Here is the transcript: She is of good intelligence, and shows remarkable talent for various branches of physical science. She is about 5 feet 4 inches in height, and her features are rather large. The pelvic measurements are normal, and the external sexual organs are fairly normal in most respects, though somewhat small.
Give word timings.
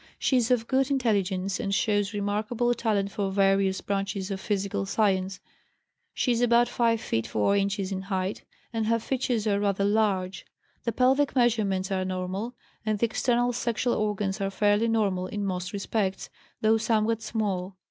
She 0.17 0.37
is 0.37 0.49
of 0.49 0.67
good 0.67 0.89
intelligence, 0.89 1.59
and 1.59 1.75
shows 1.75 2.11
remarkable 2.11 2.73
talent 2.73 3.11
for 3.11 3.29
various 3.29 3.81
branches 3.81 4.31
of 4.31 4.41
physical 4.41 4.87
science. 4.87 5.39
She 6.11 6.31
is 6.31 6.41
about 6.41 6.67
5 6.67 6.99
feet 6.99 7.27
4 7.27 7.55
inches 7.55 7.91
in 7.91 8.01
height, 8.01 8.43
and 8.73 8.87
her 8.87 8.97
features 8.97 9.45
are 9.45 9.59
rather 9.59 9.85
large. 9.85 10.43
The 10.85 10.91
pelvic 10.91 11.35
measurements 11.35 11.91
are 11.91 12.03
normal, 12.03 12.55
and 12.83 12.97
the 12.97 13.05
external 13.05 13.53
sexual 13.53 13.93
organs 13.93 14.41
are 14.41 14.49
fairly 14.49 14.87
normal 14.87 15.27
in 15.27 15.45
most 15.45 15.71
respects, 15.71 16.31
though 16.61 16.77
somewhat 16.77 17.21
small. 17.21 17.77